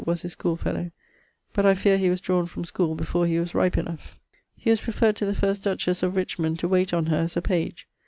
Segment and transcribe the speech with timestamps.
[0.03, 0.89] was his schoolefellowe),
[1.53, 4.17] but I feare he was drawne from schoole before he was ripe enough.
[4.55, 7.41] He was preferred to the first dutches of Richmond to wayte on her as a
[7.43, 7.87] page.